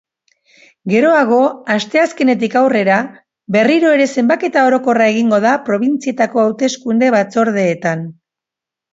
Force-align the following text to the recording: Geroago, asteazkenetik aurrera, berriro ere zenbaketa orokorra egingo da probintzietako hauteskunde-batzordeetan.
Geroago, 0.91 1.39
asteazkenetik 1.73 2.55
aurrera, 2.61 2.95
berriro 3.55 3.91
ere 3.97 4.07
zenbaketa 4.21 4.63
orokorra 4.69 5.09
egingo 5.17 5.39
da 5.43 5.51
probintzietako 5.67 6.41
hauteskunde-batzordeetan. 6.45 8.03